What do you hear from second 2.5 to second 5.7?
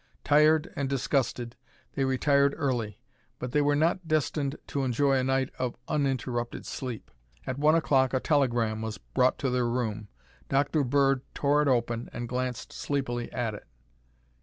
early, but they were not destined to enjoy a night